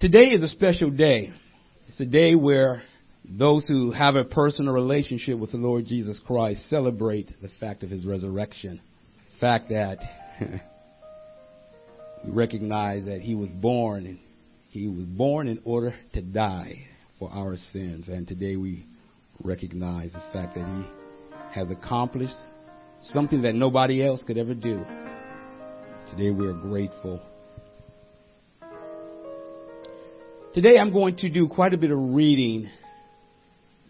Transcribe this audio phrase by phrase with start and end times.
[0.00, 1.30] Today is a special day.
[1.86, 2.82] It's a day where
[3.22, 7.90] those who have a personal relationship with the Lord Jesus Christ celebrate the fact of
[7.90, 8.80] his resurrection.
[9.34, 9.98] The fact that
[12.24, 14.18] we recognize that he was born and
[14.70, 16.86] he was born in order to die
[17.18, 18.08] for our sins.
[18.08, 18.86] And today we
[19.44, 22.36] recognize the fact that he has accomplished
[23.02, 24.82] something that nobody else could ever do.
[26.10, 27.20] Today we are grateful.
[30.52, 32.68] Today I'm going to do quite a bit of reading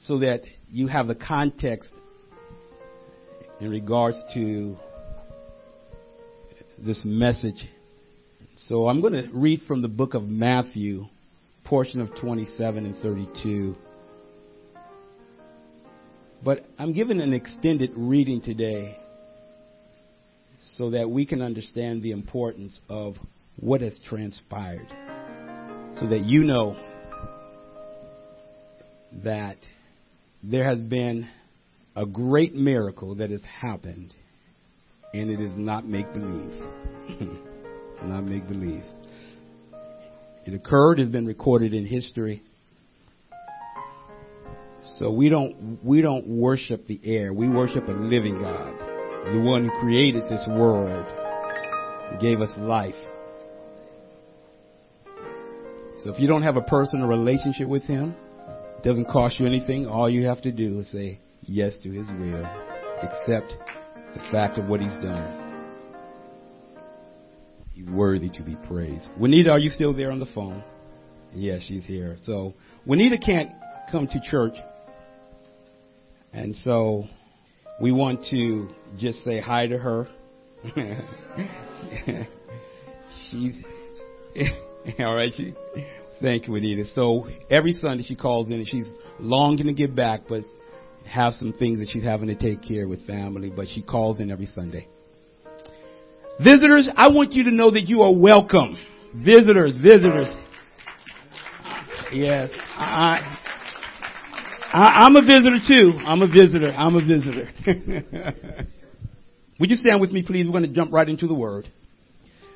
[0.02, 1.90] so that you have the context
[3.60, 4.76] in regards to
[6.78, 7.66] this message.
[8.68, 11.06] So I'm going to read from the book of Matthew,
[11.64, 13.74] portion of 27 and 32.
[16.44, 18.98] But I'm giving an extended reading today
[20.74, 23.14] so that we can understand the importance of
[23.56, 25.09] what has transpired.
[26.00, 26.76] So that you know
[29.22, 29.58] that
[30.42, 31.28] there has been
[31.94, 34.14] a great miracle that has happened,
[35.12, 36.62] and it is not make believe.
[38.02, 38.82] not make believe.
[40.46, 42.42] It occurred, has been recorded in history.
[44.96, 47.34] So we don't we don't worship the air.
[47.34, 48.72] We worship a living God,
[49.34, 51.04] the one who created this world,
[52.20, 52.94] gave us life.
[56.02, 58.14] So if you don't have a personal relationship with Him,
[58.78, 59.86] it doesn't cost you anything.
[59.86, 62.46] All you have to do is say yes to His will,
[63.02, 63.54] accept
[64.14, 65.46] the fact of what He's done.
[67.74, 69.08] He's worthy to be praised.
[69.18, 70.64] Juanita, are you still there on the phone?
[71.32, 72.16] Yes, she's here.
[72.22, 72.54] So
[72.86, 73.52] Juanita can't
[73.92, 74.54] come to church,
[76.32, 77.04] and so
[77.80, 78.68] we want to
[78.98, 80.08] just say hi to her.
[83.30, 83.56] she's
[85.00, 85.32] all right.
[85.36, 85.54] She,
[86.20, 86.84] thank you, Anita.
[86.94, 90.42] So every Sunday she calls in and she's longing to get back, but
[91.06, 93.50] have some things that she's having to take care with family.
[93.50, 94.88] But she calls in every Sunday.
[96.42, 98.76] Visitors, I want you to know that you are welcome.
[99.14, 100.34] Visitors, visitors.
[102.12, 103.38] Yes, I,
[104.72, 105.98] I, I'm a visitor too.
[106.04, 106.72] I'm a visitor.
[106.72, 107.50] I'm a visitor.
[109.60, 110.46] Would you stand with me, please?
[110.46, 111.70] We're going to jump right into the Word.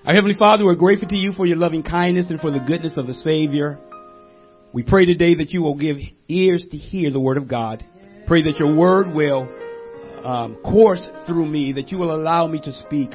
[0.06, 2.92] Our Heavenly Father, we're grateful to you for your loving kindness and for the goodness
[2.98, 3.78] of the Savior.
[4.70, 5.96] We pray today that you will give
[6.28, 7.82] ears to hear the Word of God.
[8.26, 9.48] Pray that your Word will
[10.22, 13.12] um, course through me, that you will allow me to speak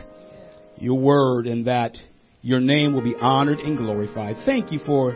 [0.78, 1.95] your Word and that
[2.41, 4.38] your name will be honored and glorified.
[4.44, 5.16] Thank you for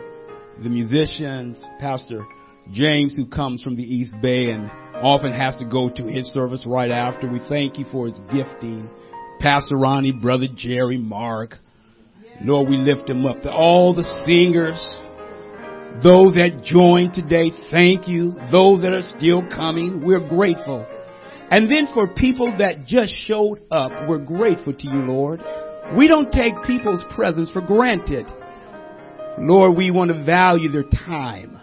[0.62, 2.24] the musicians, Pastor
[2.70, 4.70] James who comes from the East Bay and
[5.02, 7.28] often has to go to his service right after.
[7.28, 8.88] We thank you for his gifting.
[9.40, 11.58] Pastor Ronnie, Brother Jerry, Mark,
[12.42, 13.36] Lord, we lift them up.
[13.46, 14.80] All the singers,
[16.02, 18.34] those that joined today, thank you.
[18.50, 20.86] Those that are still coming, we're grateful.
[21.50, 25.40] And then for people that just showed up, we're grateful to you, Lord.
[25.96, 28.26] We don't take people's presence for granted.
[29.38, 31.58] Lord, we want to value their time.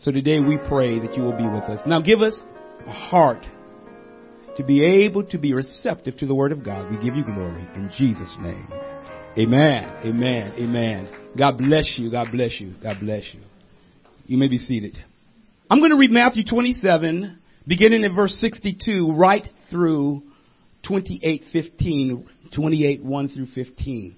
[0.00, 1.80] So today we pray that you will be with us.
[1.86, 2.38] Now give us
[2.86, 3.46] a heart
[4.56, 6.90] to be able to be receptive to the word of God.
[6.90, 8.68] We give you glory in Jesus' name.
[9.38, 9.84] Amen.
[10.02, 10.54] Amen.
[10.58, 11.08] Amen.
[11.36, 12.10] God bless you.
[12.10, 12.72] God bless you.
[12.82, 13.40] God bless you.
[14.24, 14.96] You may be seated.
[15.68, 17.38] I'm going to read Matthew 27,
[17.68, 20.22] beginning in verse 62, right through
[20.88, 24.16] 28, 15, 28, 1 through 15.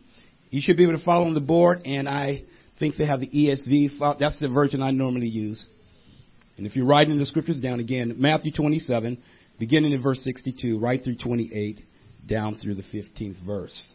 [0.50, 2.44] You should be able to follow on the board, and I
[2.78, 4.18] think they have the ESV.
[4.20, 5.66] That's the version I normally use.
[6.58, 9.18] And if you're writing the scriptures down again, Matthew 27,
[9.58, 11.80] beginning in verse 62, right through 28,
[12.24, 13.94] down through the 15th verse.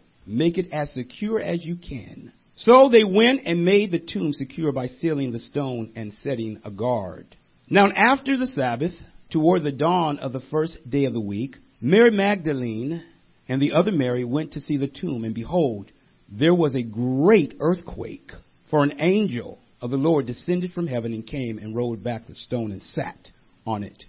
[0.25, 2.31] Make it as secure as you can.
[2.55, 6.71] So they went and made the tomb secure by sealing the stone and setting a
[6.71, 7.35] guard.
[7.69, 8.93] Now after the Sabbath,
[9.31, 13.03] toward the dawn of the first day of the week, Mary Magdalene
[13.47, 15.91] and the other Mary went to see the tomb, and behold,
[16.29, 18.31] there was a great earthquake,
[18.69, 22.35] for an angel of the Lord descended from heaven and came and rolled back the
[22.35, 23.29] stone and sat
[23.65, 24.05] on it.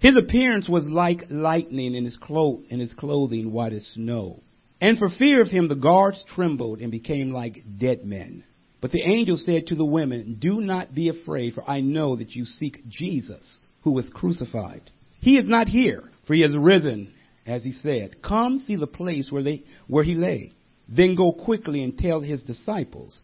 [0.00, 4.42] His appearance was like lightning, and his, clo- and his clothing white as snow.
[4.80, 8.44] And for fear of him, the guards trembled and became like dead men.
[8.80, 12.30] But the angel said to the women, Do not be afraid, for I know that
[12.30, 14.90] you seek Jesus, who was crucified.
[15.20, 17.12] He is not here, for he has risen,
[17.44, 18.22] as he said.
[18.22, 20.52] Come see the place where, they, where he lay.
[20.88, 23.18] Then go quickly and tell his disciples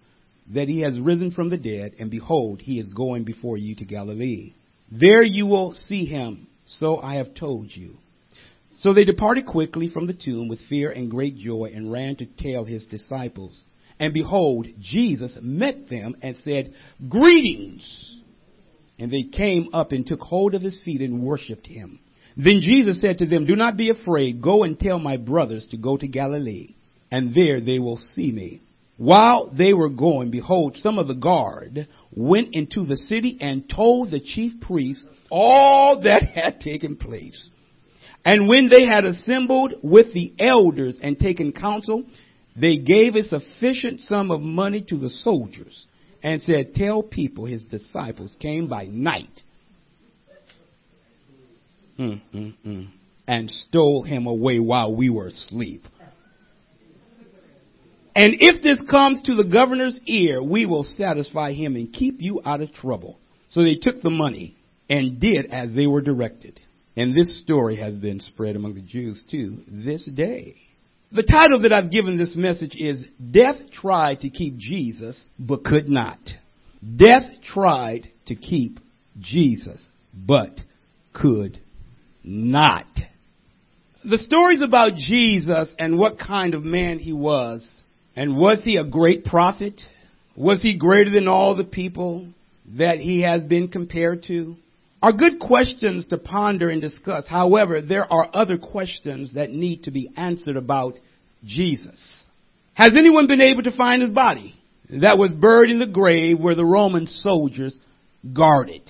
[0.53, 3.85] that he has risen from the dead, and behold, he is going before you to
[3.85, 4.55] Galilee.
[4.91, 7.97] There you will see him, so I have told you.
[8.77, 12.27] So they departed quickly from the tomb with fear and great joy and ran to
[12.27, 13.63] tell his disciples.
[14.01, 16.75] And behold, Jesus met them and said,
[17.09, 18.21] Greetings!
[18.99, 22.01] And they came up and took hold of his feet and worshipped him.
[22.37, 24.43] Then Jesus said to them, Do not be afraid.
[24.43, 26.75] Go and tell my brothers to go to Galilee,
[27.11, 28.61] and there they will see me.
[28.97, 34.11] While they were going, behold, some of the guard went into the city and told
[34.11, 37.51] the chief priests all that had taken place.
[38.25, 42.05] And when they had assembled with the elders and taken counsel,
[42.57, 45.87] they gave a sufficient sum of money to the soldiers
[46.23, 49.43] and said, Tell people his disciples came by night
[51.99, 52.89] mm, mm, mm,
[53.27, 55.85] and stole him away while we were asleep.
[58.17, 62.41] And if this comes to the governor's ear, we will satisfy him and keep you
[62.45, 63.19] out of trouble.
[63.51, 64.57] So they took the money
[64.89, 66.61] and did as they were directed.
[66.97, 70.57] And this story has been spread among the Jews to this day.
[71.13, 75.89] The title that I've given this message is Death Tried to Keep Jesus, but Could
[75.89, 76.19] Not.
[76.97, 78.79] Death tried to keep
[79.19, 80.61] Jesus, but
[81.13, 81.61] could
[82.23, 82.87] not.
[84.05, 87.67] The stories about Jesus and what kind of man he was,
[88.15, 89.81] and was he a great prophet?
[90.37, 92.29] Was he greater than all the people
[92.77, 94.57] that he has been compared to?
[95.05, 97.27] Are good questions to ponder and discuss.
[97.29, 100.95] However, there are other questions that need to be answered about
[101.45, 102.25] Jesus.
[102.73, 104.55] Has anyone been able to find his body
[104.89, 107.79] that was buried in the grave where the Roman soldiers
[108.33, 108.81] guarded?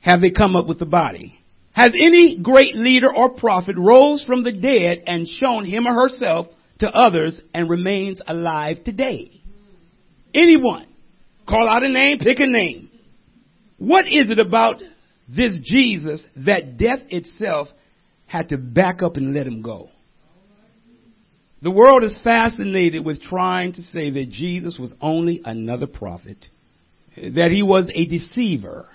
[0.00, 1.38] Have they come up with the body?
[1.72, 6.48] Has any great leader or prophet rose from the dead and shown him or herself
[6.80, 9.40] to others and remains alive today?
[10.34, 10.86] Anyone?
[11.48, 12.90] Call out a name, pick a name.
[13.78, 14.82] What is it about
[15.28, 17.68] this Jesus that death itself
[18.26, 19.90] had to back up and let him go.
[21.62, 26.44] The world is fascinated with trying to say that Jesus was only another prophet,
[27.16, 28.88] that he was a deceiver.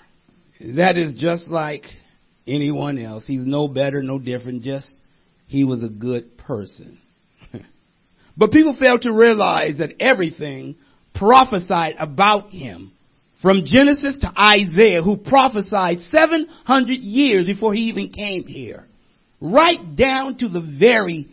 [0.60, 1.84] That is just like
[2.46, 3.26] anyone else.
[3.26, 4.88] He's no better, no different, just
[5.46, 6.98] he was a good person.
[8.36, 10.76] but people fail to realize that everything
[11.14, 12.92] prophesied about him
[13.40, 18.86] from Genesis to Isaiah, who prophesied 700 years before he even came here,
[19.40, 21.28] right down to the very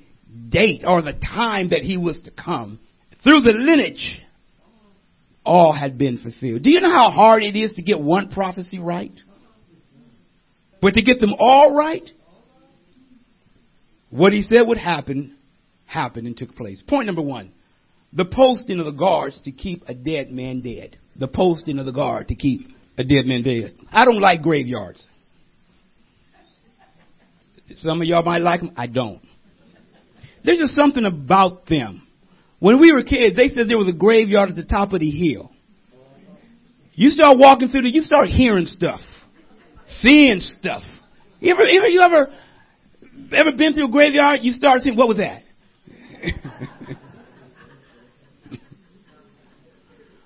[0.50, 2.80] date or the time that he was to come,
[3.24, 4.22] through the lineage,
[5.44, 6.64] all had been fulfilled.
[6.64, 9.14] Do you know how hard it is to get one prophecy right?
[10.82, 12.08] But to get them all right,
[14.12, 15.36] what he said would happen,
[15.86, 16.84] happened and took place.
[16.88, 17.52] Point number one,
[18.14, 21.92] the posting of the guards to keep a dead man dead the posting of the
[21.92, 23.76] guard to keep a dead man dead.
[23.92, 25.06] I don't like graveyards.
[27.76, 28.72] Some of y'all might like them.
[28.78, 29.22] I don't.
[30.44, 32.08] There's just something about them.
[32.60, 35.10] When we were kids, they said there was a graveyard at the top of the
[35.10, 35.52] hill.
[36.94, 39.02] You start walking through there, you start hearing stuff,
[40.00, 40.84] seeing stuff.
[41.40, 42.34] You ever, ever, you ever,
[43.34, 44.40] ever been through a graveyard?
[44.44, 45.42] You start seeing, what was that?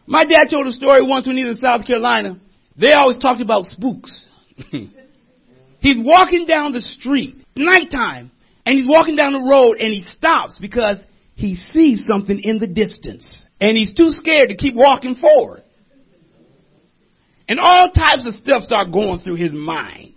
[0.09, 2.39] My dad told a story once when he was in South Carolina.
[2.75, 4.27] They always talked about spooks.
[4.71, 8.31] he's walking down the street, nighttime,
[8.65, 10.97] and he's walking down the road and he stops because
[11.35, 13.45] he sees something in the distance.
[13.61, 15.61] And he's too scared to keep walking forward.
[17.47, 20.15] And all types of stuff start going through his mind.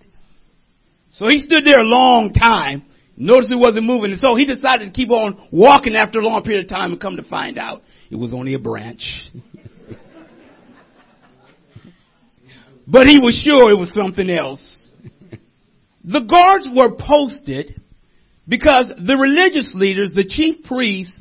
[1.11, 2.87] So he stood there a long time,
[3.18, 6.42] noticed it wasn't moving, and so he decided to keep on walking after a long
[6.44, 9.02] period of time and come to find out it was only a branch.
[12.86, 14.90] but he was sure it was something else.
[16.04, 17.80] the guards were posted
[18.48, 21.20] because the religious leaders, the chief priests,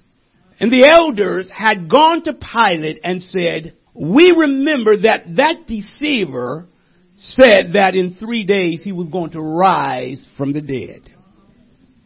[0.59, 6.67] and the elders had gone to Pilate and said, we remember that that deceiver
[7.15, 11.01] said that in three days he was going to rise from the dead.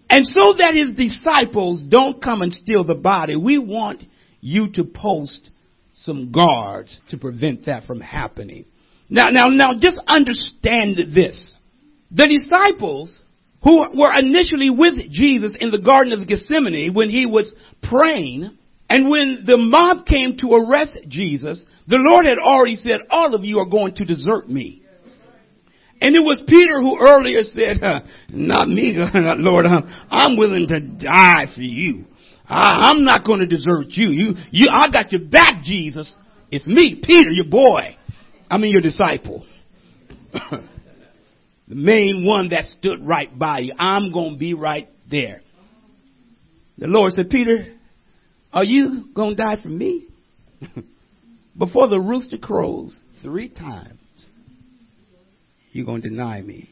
[0.09, 4.03] And so that his disciples don't come and steal the body, we want
[4.41, 5.51] you to post
[5.93, 8.65] some guards to prevent that from happening.
[9.09, 11.55] Now, now, now, just understand this.
[12.11, 13.19] The disciples
[13.63, 18.57] who were initially with Jesus in the Garden of Gethsemane when he was praying,
[18.89, 23.43] And when the mob came to arrest Jesus, the Lord had already said, all of
[23.43, 24.83] you are going to desert me.
[26.01, 27.81] And it was Peter who earlier said,
[28.29, 32.05] not me, Lord, I'm, I'm willing to die for you.
[32.47, 34.09] I, I'm not going to desert you.
[34.09, 36.13] You, you, I got your back, Jesus.
[36.51, 37.97] It's me, Peter, your boy.
[38.49, 39.45] I mean your disciple.
[40.33, 40.61] the
[41.67, 43.73] main one that stood right by you.
[43.77, 45.41] I'm going to be right there.
[46.77, 47.73] The Lord said, Peter,
[48.51, 50.07] are you going to die for me?
[51.57, 53.99] Before the rooster crows three times,
[55.71, 56.69] you're going to deny me.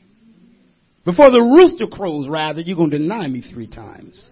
[1.06, 4.28] Before the rooster crows, rather, you're going to deny me three times.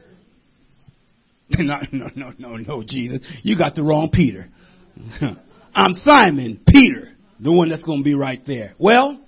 [1.50, 3.20] no, no, no, no, no, Jesus.
[3.44, 4.48] You got the wrong Peter.
[5.76, 7.10] I'm Simon, Peter,
[7.42, 8.74] the one that's going to be right there.
[8.78, 9.20] Well,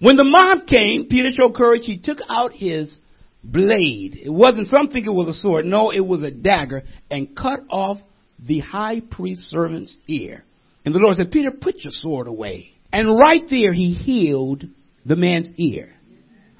[0.00, 1.82] when the mob came, Peter showed courage.
[1.84, 2.96] He took out his
[3.44, 4.18] blade.
[4.22, 5.66] It wasn't something it was a sword.
[5.66, 7.98] No, it was a dagger and cut off
[8.38, 10.44] the high priest servant's ear.
[10.84, 12.70] And the Lord said, Peter, put your sword away.
[12.92, 14.64] And right there he healed
[15.04, 15.94] the man's ear.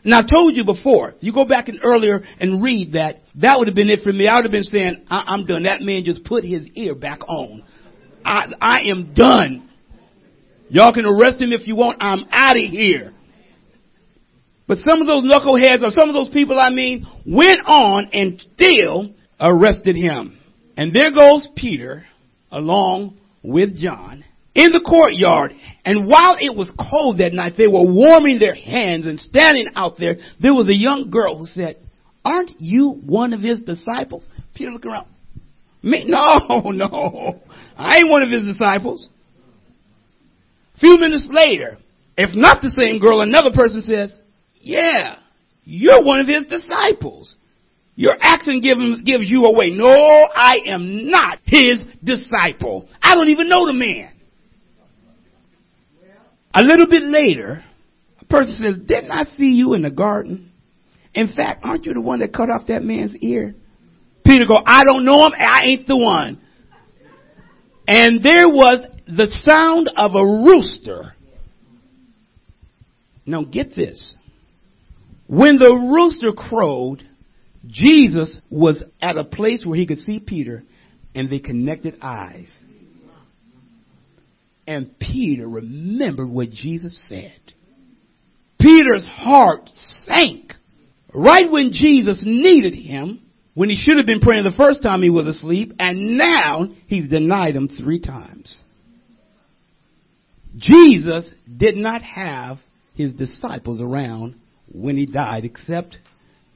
[0.05, 3.69] Now I told you before, you go back and earlier and read that, that would
[3.69, 4.29] have been it for me.
[4.29, 5.65] I would have been saying, I- am done.
[5.65, 7.63] That man just put his ear back on.
[8.25, 9.68] I, I am done.
[10.71, 11.99] Y'all can arrest him if you want.
[12.01, 13.13] I'm out of here.
[14.67, 18.43] But some of those knuckleheads or some of those people I mean went on and
[18.55, 20.39] still arrested him.
[20.77, 22.05] And there goes Peter
[22.53, 25.55] along with John in the courtyard.
[25.87, 29.95] And while it was cold that night, they were warming their hands and standing out
[29.99, 30.17] there.
[30.41, 31.77] There was a young girl who said,
[32.25, 34.23] aren't you one of his disciples?
[34.55, 35.07] Peter looked around.
[35.83, 36.05] Me?
[36.07, 37.41] No, no.
[37.77, 39.09] I ain't one of his disciples.
[40.81, 41.79] Few minutes later,
[42.17, 44.19] if not the same girl, another person says,
[44.61, 45.17] yeah,
[45.65, 47.35] you're one of his disciples.
[47.95, 49.71] Your accent gives, gives you away.
[49.71, 52.89] No, I am not his disciple.
[53.03, 54.13] I don't even know the man.
[56.55, 57.65] A little bit later,
[58.21, 60.53] a person says, didn't I see you in the garden?
[61.15, 63.55] In fact, aren't you the one that cut off that man's ear?
[64.25, 65.33] Peter go, I don't know him.
[65.37, 66.41] I ain't the one.
[67.87, 71.15] And there was the sound of a rooster.
[73.25, 74.15] Now get this.
[75.27, 77.07] When the rooster crowed,
[77.67, 80.63] Jesus was at a place where he could see Peter
[81.15, 82.49] and they connected eyes.
[84.67, 87.41] And Peter remembered what Jesus said.
[88.61, 89.71] Peter's heart
[90.05, 90.53] sank
[91.15, 93.23] right when Jesus needed him,
[93.55, 97.09] when he should have been praying the first time he was asleep, and now he's
[97.09, 98.59] denied him three times.
[100.59, 102.59] Jesus did not have
[102.95, 104.35] his disciples around
[104.71, 105.97] when he died, except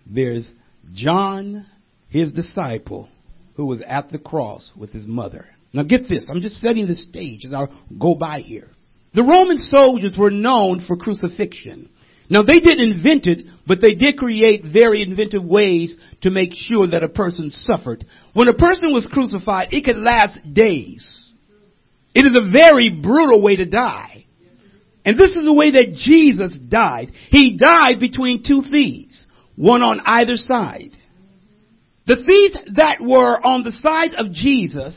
[0.07, 0.47] there's
[0.93, 1.67] John,
[2.09, 3.09] his disciple,
[3.55, 5.47] who was at the cross with his mother.
[5.73, 7.67] Now get this, I'm just setting the stage as I
[7.99, 8.69] go by here.
[9.15, 11.89] The Roman soldiers were known for crucifixion.
[12.29, 16.87] Now they didn't invent it, but they did create very inventive ways to make sure
[16.89, 18.07] that a person suffered.
[18.33, 21.22] When a person was crucified, it could last days.
[22.15, 24.27] It is a very brutal way to die.
[25.05, 27.13] And this is the way that Jesus died.
[27.31, 29.27] He died between two thieves,
[29.57, 30.97] one on either side.
[32.07, 34.97] The thieves that were on the side of Jesus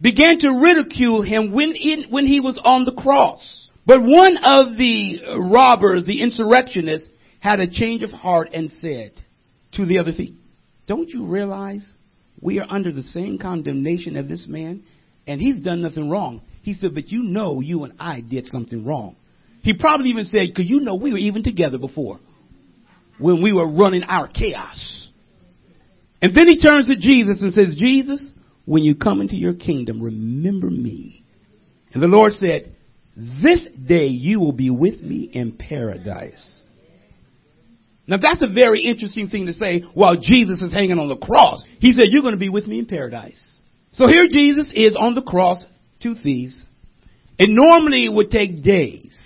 [0.00, 1.74] began to ridicule him when,
[2.10, 3.68] when he was on the cross.
[3.86, 7.08] But one of the robbers, the insurrectionist,
[7.40, 9.12] had a change of heart and said
[9.72, 10.34] to the other thief,
[10.86, 11.86] don't you realize
[12.40, 14.84] we are under the same condemnation of this man
[15.28, 16.42] and he's done nothing wrong.
[16.62, 19.16] He said, but you know you and I did something wrong.
[19.62, 22.18] He probably even said, because you know we were even together before
[23.18, 25.08] when we were running our chaos.
[26.20, 28.24] And then he turns to Jesus and says, Jesus,
[28.64, 31.24] when you come into your kingdom, remember me.
[31.92, 32.74] And the Lord said,
[33.16, 36.60] this day you will be with me in paradise.
[38.06, 41.64] Now that's a very interesting thing to say while Jesus is hanging on the cross.
[41.80, 43.42] He said, you're going to be with me in paradise.
[43.98, 45.58] So here Jesus is on the cross,
[46.00, 46.62] two thieves.
[47.36, 49.18] It normally would take days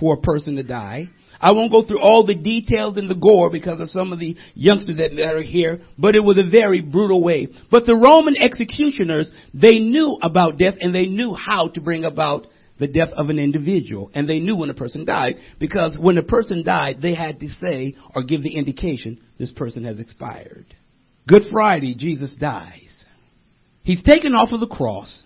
[0.00, 1.08] for a person to die.
[1.40, 4.36] I won't go through all the details in the gore because of some of the
[4.54, 7.46] youngsters that, that are here, but it was a very brutal way.
[7.70, 12.48] But the Roman executioners, they knew about death and they knew how to bring about
[12.80, 14.10] the death of an individual.
[14.14, 17.48] And they knew when a person died because when a person died, they had to
[17.60, 20.66] say or give the indication this person has expired.
[21.28, 22.87] Good Friday, Jesus dies.
[23.88, 25.22] He's taken off of the cross.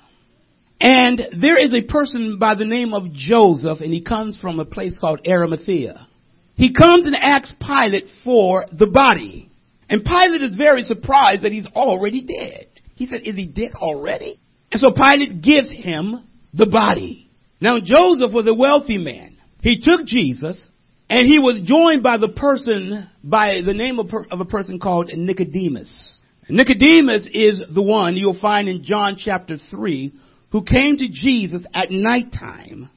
[0.81, 4.65] And there is a person by the name of Joseph, and he comes from a
[4.65, 6.07] place called Arimathea.
[6.55, 9.51] He comes and asks Pilate for the body.
[9.89, 12.69] And Pilate is very surprised that he's already dead.
[12.95, 14.41] He said, Is he dead already?
[14.71, 16.23] And so Pilate gives him
[16.55, 17.33] the body.
[17.61, 19.39] Now Joseph was a wealthy man.
[19.61, 20.69] He took Jesus
[21.11, 25.11] and he was joined by the person, by the name of, of a person called
[25.13, 26.12] Nicodemus.
[26.53, 30.13] Nicodemus is the one you'll find in John chapter 3
[30.51, 32.91] who came to Jesus at nighttime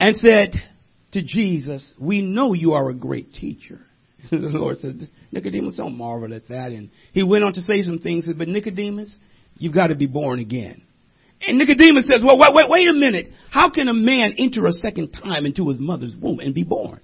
[0.00, 0.54] and said
[1.12, 3.78] to Jesus, we know you are a great teacher.
[4.32, 6.72] the Lord said, Nicodemus, don't marvel at that.
[6.72, 9.14] And he went on to say some things, but Nicodemus,
[9.56, 10.82] you've got to be born again.
[11.46, 13.28] And Nicodemus says, well, wait, wait, wait a minute.
[13.52, 16.98] How can a man enter a second time into his mother's womb and be born?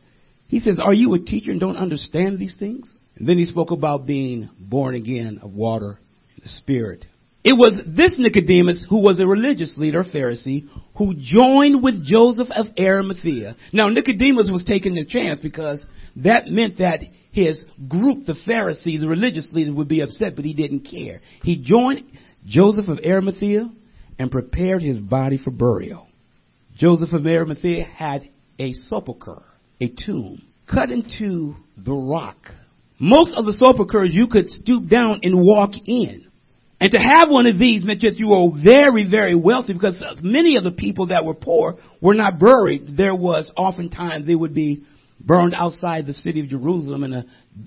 [0.49, 2.92] He says, are you a teacher and don't understand these things?
[3.23, 6.00] And then he spoke about being born again of water
[6.35, 7.05] and the Spirit.
[7.45, 12.67] It was this Nicodemus who was a religious leader, Pharisee, who joined with Joseph of
[12.76, 13.55] Arimathea.
[13.73, 15.81] Now Nicodemus was taking a chance because
[16.17, 16.99] that meant that
[17.31, 21.21] his group, the Pharisees, the religious leaders, would be upset, but he didn't care.
[21.45, 22.02] He joined
[22.45, 23.71] Joseph of Arimathea
[24.19, 26.09] and prepared his body for burial.
[26.76, 29.45] Joseph of Arimathea had a sepulchre,
[29.81, 32.49] a tomb, cut into the rock.
[33.02, 36.30] Most of the sepulchres you could stoop down and walk in.
[36.78, 40.54] And to have one of these meant that you were very, very wealthy because many
[40.54, 42.97] of the people that were poor were not buried.
[42.97, 44.85] There was oftentimes they would be
[45.18, 47.25] burned outside the city of Jerusalem in a,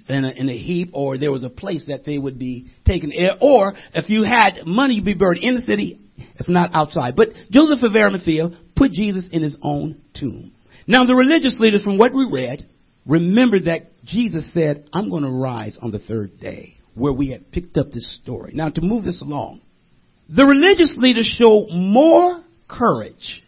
[0.08, 3.12] in a, in a heap, or there was a place that they would be taken.
[3.42, 7.18] Or if you had money, you'd be buried in the city, if not outside.
[7.18, 10.54] But Joseph of Arimathea put Jesus in his own tomb.
[10.88, 12.70] Now the religious leaders, from what we read,
[13.06, 17.52] remembered that Jesus said, I'm going to rise on the third day, where we had
[17.52, 18.52] picked up this story.
[18.54, 19.62] Now to move this along,
[20.30, 23.44] the religious leaders show more courage.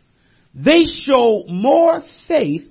[0.53, 2.63] They show more faith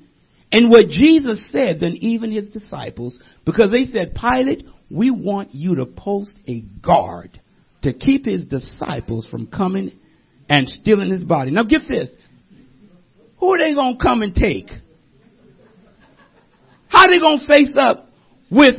[0.50, 5.76] in what Jesus said than even his disciples because they said, Pilate, we want you
[5.76, 7.40] to post a guard
[7.82, 9.92] to keep his disciples from coming
[10.48, 11.50] and stealing his body.
[11.50, 12.10] Now get this.
[13.38, 14.68] Who are they going to come and take?
[16.96, 18.08] How they to face up
[18.50, 18.76] with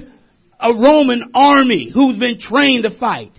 [0.59, 3.31] a Roman army who's been trained to fight?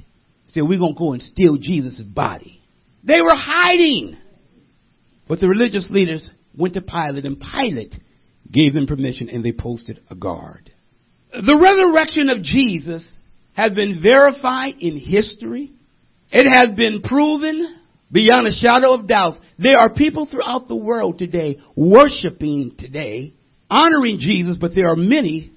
[0.51, 2.63] Said, we're to go and steal Jesus' body.
[3.03, 4.17] They were hiding.
[5.27, 7.97] But the religious leaders went to Pilate and Pilate
[8.53, 10.73] gave them permission and they posted a guard.
[11.33, 13.05] The resurrection of Jesus
[13.55, 15.73] has been verified in history.
[16.31, 17.81] It has been proven
[18.13, 19.41] beyond a shadow of doubt.
[19.59, 23.35] There are people throughout the world today worshiping today,
[23.71, 25.53] honoring Jesus, but there are many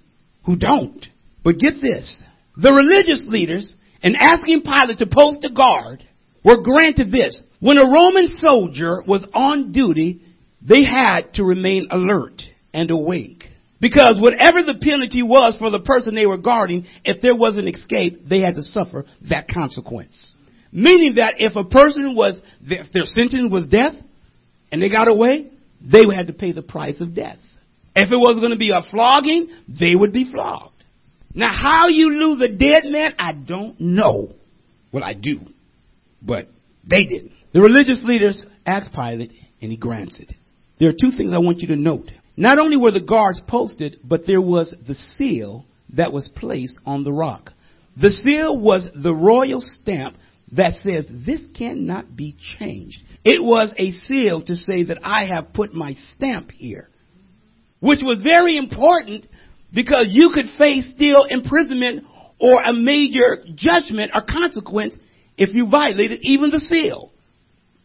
[0.45, 1.05] who don't.
[1.43, 2.21] But get this.
[2.57, 6.05] The religious leaders and asking Pilate to post a guard
[6.43, 7.41] were granted this.
[7.59, 10.21] When a Roman soldier was on duty,
[10.61, 12.41] they had to remain alert
[12.73, 13.45] and awake.
[13.79, 17.67] Because whatever the penalty was for the person they were guarding, if there was an
[17.67, 20.33] escape, they had to suffer that consequence.
[20.71, 23.93] Meaning that if a person was, if their sentence was death,
[24.71, 25.49] and they got away,
[25.81, 27.39] they had to pay the price of death.
[27.95, 30.83] If it was going to be a flogging, they would be flogged.
[31.33, 34.33] Now how you lose a dead man, I don't know.
[34.91, 35.39] Well, I do.
[36.21, 36.49] But
[36.83, 37.31] they didn't.
[37.53, 40.33] The religious leaders asked Pilate, and he grants it.
[40.79, 42.11] There are two things I want you to note.
[42.37, 47.03] Not only were the guards posted, but there was the seal that was placed on
[47.03, 47.51] the rock.
[47.99, 50.15] The seal was the royal stamp
[50.53, 52.97] that says this cannot be changed.
[53.23, 56.89] It was a seal to say that I have put my stamp here,
[57.81, 59.25] which was very important
[59.73, 62.05] because you could face still imprisonment
[62.39, 64.95] or a major judgment or consequence
[65.37, 67.11] if you violated even the seal.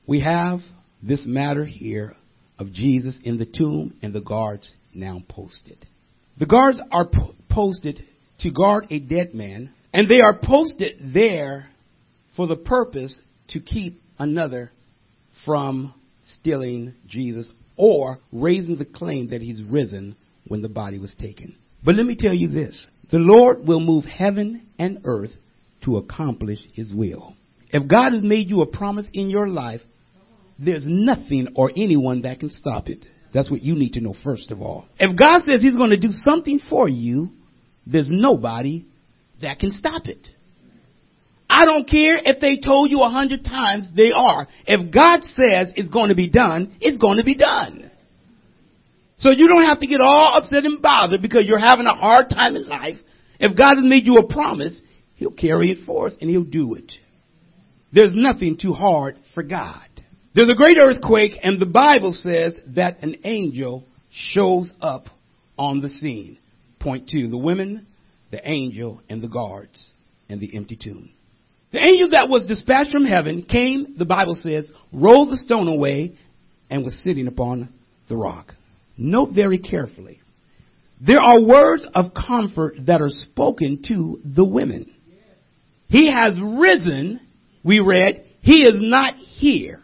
[0.06, 0.60] We have
[1.02, 2.14] this matter here
[2.58, 5.78] of Jesus in the tomb and the guards now posted.
[6.38, 8.04] The guards are po- posted
[8.40, 11.68] to guard a dead man, and they are posted there
[12.36, 14.70] for the purpose to keep another
[15.44, 15.94] from
[16.40, 21.56] stealing Jesus or raising the claim that he's risen when the body was taken.
[21.84, 22.86] But let me tell you this.
[23.10, 25.32] The Lord will move heaven and earth
[25.84, 27.34] to accomplish his will.
[27.70, 29.80] If God has made you a promise in your life,
[30.58, 33.04] there's nothing or anyone that can stop it.
[33.32, 34.86] That's what you need to know first of all.
[34.98, 37.30] If God says He's going to do something for you,
[37.86, 38.86] there's nobody
[39.42, 40.28] that can stop it.
[41.56, 44.46] I don't care if they told you a hundred times they are.
[44.66, 47.90] If God says it's going to be done, it's going to be done.
[49.20, 52.28] So you don't have to get all upset and bothered because you're having a hard
[52.28, 52.98] time in life.
[53.40, 54.78] If God has made you a promise,
[55.14, 56.92] He'll carry it forth and He'll do it.
[57.90, 59.88] There's nothing too hard for God.
[60.34, 65.06] There's a great earthquake, and the Bible says that an angel shows up
[65.56, 66.36] on the scene.
[66.80, 67.86] Point two the women,
[68.30, 69.86] the angel, and the guards,
[70.28, 71.12] and the empty tomb.
[71.72, 76.14] The angel that was dispatched from heaven came, the Bible says, rolled the stone away,
[76.70, 77.72] and was sitting upon
[78.08, 78.54] the rock.
[78.96, 80.20] Note very carefully.
[81.04, 84.90] There are words of comfort that are spoken to the women.
[85.88, 87.20] He has risen,
[87.62, 89.80] we read, he is not here.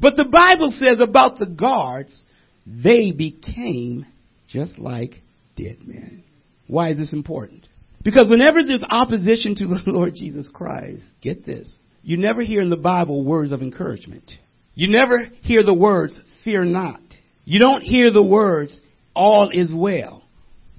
[0.00, 2.22] But the Bible says about the guards,
[2.66, 4.06] they became
[4.48, 5.22] just like
[5.56, 6.24] dead men.
[6.66, 7.68] Why is this important?
[8.04, 12.70] Because whenever there's opposition to the Lord Jesus Christ, get this, you never hear in
[12.70, 14.32] the Bible words of encouragement.
[14.74, 17.00] You never hear the words, fear not.
[17.44, 18.78] You don't hear the words,
[19.14, 20.22] all is well.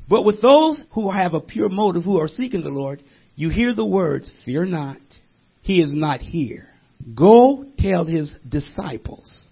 [0.09, 3.01] But with those who have a pure motive, who are seeking the Lord,
[3.35, 4.97] you hear the words, fear not.
[5.61, 6.67] He is not here.
[7.15, 9.45] Go tell his disciples.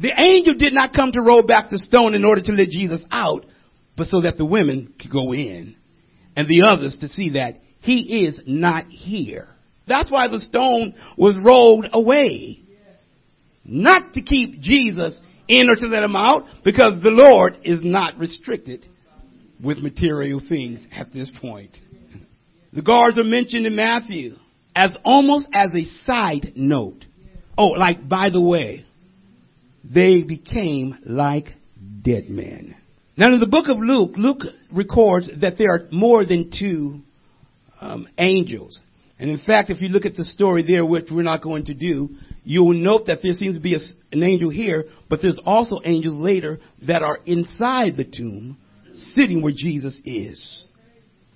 [0.00, 3.02] The angel did not come to roll back the stone in order to let Jesus
[3.10, 3.44] out,
[3.96, 5.76] but so that the women could go in
[6.38, 9.48] and the others to see that he is not here.
[9.88, 12.60] That's why the stone was rolled away.
[13.64, 18.18] Not to keep Jesus in or to let him out, because the Lord is not
[18.18, 18.86] restricted
[19.60, 21.76] with material things at this point.
[22.72, 24.36] The guards are mentioned in Matthew
[24.76, 27.04] as almost as a side note.
[27.56, 28.86] Oh, like by the way,
[29.82, 31.48] they became like
[32.02, 32.76] dead men.
[33.18, 37.00] Now, in the book of Luke, Luke records that there are more than two
[37.80, 38.78] um, angels.
[39.18, 41.74] And in fact, if you look at the story there, which we're not going to
[41.74, 42.10] do,
[42.44, 43.80] you will note that there seems to be a,
[44.12, 48.56] an angel here, but there's also angels later that are inside the tomb,
[49.16, 50.64] sitting where Jesus is.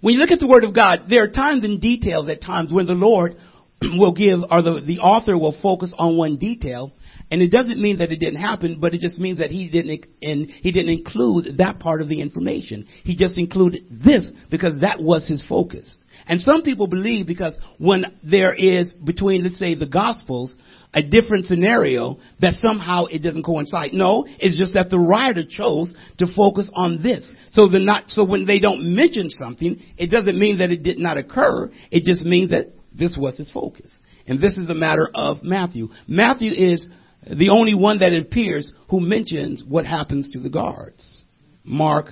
[0.01, 2.73] When you look at the Word of God, there are times and details at times
[2.73, 3.35] when the Lord
[3.83, 6.93] will give, or the, the author will focus on one detail,
[7.33, 10.05] and it doesn't mean that it didn't happen, but it just means that he didn't,
[10.21, 12.87] he didn't include that part of the information.
[13.05, 15.97] He just included this because that was his focus.
[16.27, 20.55] And some people believe because when there is between, let's say, the Gospels,
[20.93, 23.95] a different scenario, that somehow it doesn't coincide.
[23.95, 27.27] No, it's just that the writer chose to focus on this.
[27.53, 30.99] So the not, so when they don't mention something, it doesn't mean that it did
[30.99, 31.71] not occur.
[31.91, 33.91] It just means that this was his focus.
[34.27, 35.89] And this is the matter of Matthew.
[36.07, 36.87] Matthew is
[37.29, 41.23] the only one that appears who mentions what happens to the guards.
[41.65, 42.07] Mark,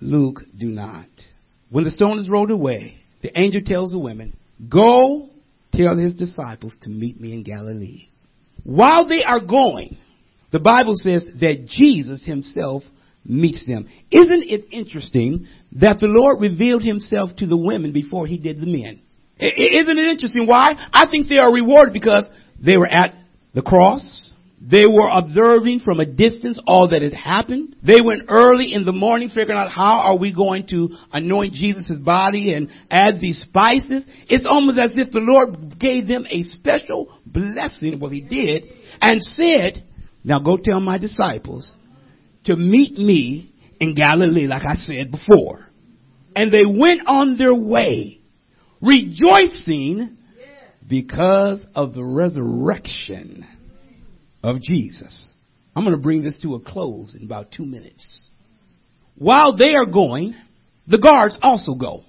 [0.00, 1.06] Luke do not.
[1.70, 4.36] When the stone is rolled away, the angel tells the women,
[4.68, 5.30] Go
[5.72, 8.08] tell his disciples to meet me in Galilee.
[8.64, 9.96] While they are going,
[10.50, 12.82] the Bible says that Jesus himself
[13.24, 13.88] meets them.
[14.10, 18.66] Isn't it interesting that the Lord revealed himself to the women before he did the
[18.66, 19.00] men?
[19.38, 20.46] Isn't it interesting?
[20.46, 20.74] Why?
[20.92, 22.28] I think they are rewarded because
[22.60, 23.14] they were at
[23.54, 24.30] the cross.
[24.64, 27.74] They were observing from a distance all that had happened.
[27.82, 31.98] They went early in the morning figuring out how are we going to anoint Jesus'
[31.98, 34.04] body and add these spices.
[34.28, 38.64] It's almost as if the Lord gave them a special blessing, well he did,
[39.00, 39.82] and said,
[40.22, 41.72] now go tell my disciples
[42.44, 45.66] to meet me in Galilee like I said before.
[46.36, 48.20] And they went on their way
[48.80, 50.18] rejoicing
[50.88, 53.44] because of the resurrection
[54.42, 55.28] of Jesus.
[55.74, 58.28] I'm going to bring this to a close in about two minutes.
[59.16, 60.34] While they are going,
[60.86, 62.04] the guards also go.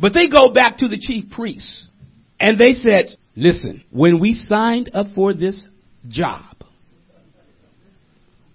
[0.00, 1.86] But they go back to the chief priests
[2.38, 5.66] and they said, listen, when we signed up for this
[6.08, 6.44] job,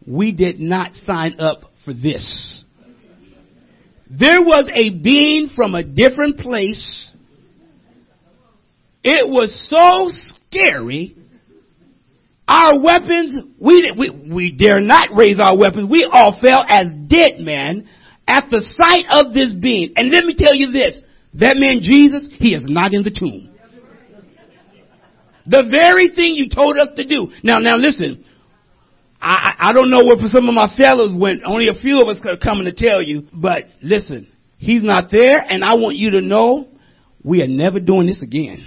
[0.07, 2.63] we did not sign up for this.
[4.09, 7.11] There was a being from a different place.
[9.03, 11.17] It was so scary
[12.53, 15.89] our weapons, we, we, we dare not raise our weapons.
[15.89, 17.89] We all fell as dead men
[18.27, 19.93] at the sight of this being.
[19.95, 21.01] And let me tell you this,
[21.33, 23.49] that man Jesus, he is not in the tomb.
[25.45, 27.33] The very thing you told us to do.
[27.43, 28.23] Now, now listen,
[29.19, 31.41] I, I don't know where some of my fellows went.
[31.43, 33.27] Only a few of us are coming to tell you.
[33.33, 36.67] But listen, he's not there and I want you to know
[37.23, 38.63] we are never doing this again.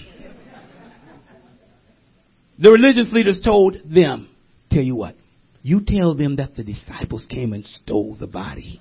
[2.58, 4.30] The religious leaders told them,
[4.70, 5.14] tell you what,
[5.62, 8.80] you tell them that the disciples came and stole the body.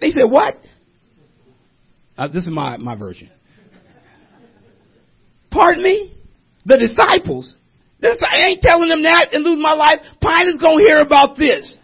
[0.00, 0.54] They said, what?
[2.16, 3.30] Uh, this is my, my version.
[5.50, 6.14] Pardon me?
[6.64, 7.54] The disciples?
[8.00, 10.00] This, I ain't telling them that and lose my life.
[10.20, 11.76] Pilate's gonna hear about this.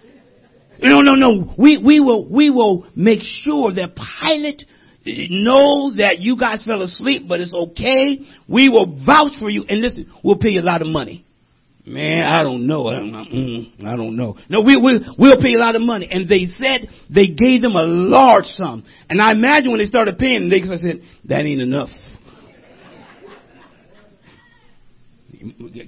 [0.81, 1.55] No, no, no.
[1.59, 4.65] We, we will, we will make sure that Pilate
[5.05, 8.21] knows that you guys fell asleep, but it's okay.
[8.49, 9.65] We will vouch for you.
[9.69, 11.25] And listen, we'll pay you a lot of money.
[11.87, 12.87] Man, I don't know.
[12.87, 13.25] I don't know.
[13.25, 14.39] Mm, don't know.
[14.49, 16.09] No, we, we, we'll pay you a lot of money.
[16.11, 18.85] And they said they gave them a large sum.
[19.11, 21.91] And I imagine when they started paying, they said, that ain't enough.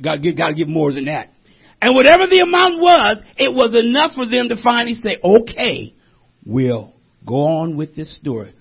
[0.02, 1.30] Got to got to give more than that.
[1.80, 5.94] And whatever the amount was, it was enough for them to finally say, okay,
[6.44, 6.92] we'll
[7.26, 8.54] go on with this story.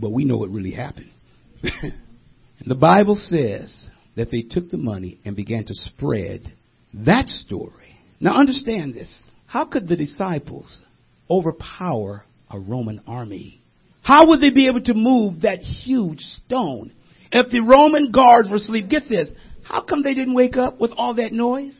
[0.00, 1.10] But we know what really happened.
[2.66, 3.86] the Bible says
[4.16, 6.52] that they took the money and began to spread
[6.94, 7.98] that story.
[8.18, 9.20] Now understand this.
[9.46, 10.80] How could the disciples
[11.28, 13.60] overpower a Roman army?
[14.02, 16.92] How would they be able to move that huge stone?
[17.30, 19.30] If the Roman guards were asleep, get this,
[19.62, 21.78] how come they didn't wake up with all that noise?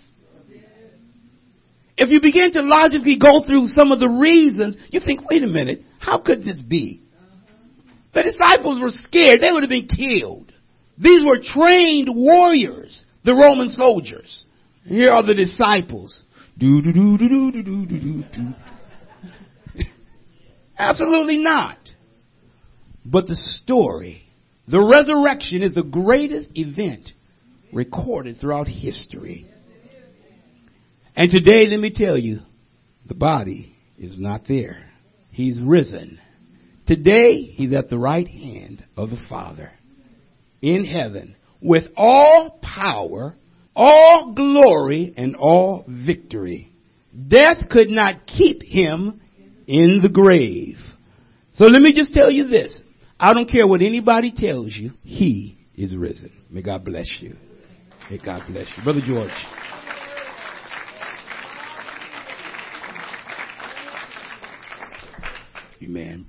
[1.97, 5.47] If you begin to logically go through some of the reasons, you think, wait a
[5.47, 7.03] minute, how could this be?
[8.12, 9.40] The disciples were scared.
[9.40, 10.53] They would have been killed.
[10.99, 14.44] These were trained warriors, the Roman soldiers.
[14.85, 16.20] Here are the disciples.
[20.77, 21.79] Absolutely not.
[23.05, 24.25] But the story,
[24.66, 27.12] the resurrection is the greatest event
[27.73, 29.46] recorded throughout history.
[31.16, 32.40] And today, let me tell you,
[33.07, 34.90] the body is not there.
[35.31, 36.18] He's risen.
[36.90, 39.70] Today, he's at the right hand of the Father
[40.61, 43.37] in heaven with all power,
[43.76, 46.72] all glory, and all victory.
[47.29, 49.20] Death could not keep him
[49.68, 50.79] in the grave.
[51.53, 52.83] So let me just tell you this.
[53.20, 54.90] I don't care what anybody tells you.
[55.05, 56.33] He is risen.
[56.50, 57.37] May God bless you.
[58.11, 58.83] May God bless you.
[58.83, 59.31] Brother George.
[65.85, 66.26] Amen